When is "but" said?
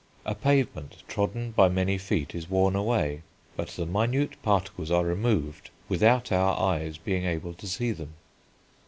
3.55-3.67